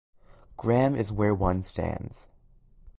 Graham 0.57 0.95
is 0.95 1.11
where 1.11 1.35
one 1.35 1.63
stands. 1.63 2.27